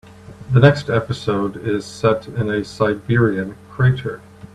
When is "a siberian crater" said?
2.49-4.19